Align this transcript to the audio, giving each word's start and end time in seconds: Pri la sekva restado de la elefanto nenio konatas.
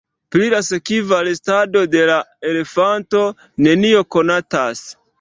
Pri 0.35 0.45
la 0.53 0.61
sekva 0.69 1.19
restado 1.27 1.85
de 1.97 2.03
la 2.13 2.17
elefanto 2.55 3.25
nenio 3.69 4.05
konatas. 4.19 4.87